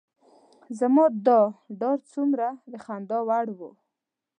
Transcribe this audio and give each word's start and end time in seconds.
زما 0.79 1.05
دا 1.25 1.39
ډار 1.79 1.99
څومره 2.13 2.47
د 2.71 2.73
خندا 2.85 3.19
وړ 3.27 3.47
و. 3.57 3.59